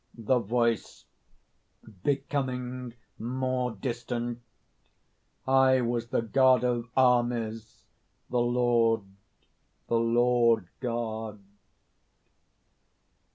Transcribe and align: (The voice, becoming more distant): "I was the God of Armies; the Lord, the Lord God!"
(The 0.17 0.39
voice, 0.39 1.05
becoming 2.03 2.95
more 3.19 3.69
distant): 3.69 4.41
"I 5.47 5.81
was 5.81 6.07
the 6.07 6.23
God 6.23 6.63
of 6.63 6.89
Armies; 6.97 7.85
the 8.27 8.39
Lord, 8.41 9.03
the 9.89 9.99
Lord 9.99 10.69
God!" 10.79 11.39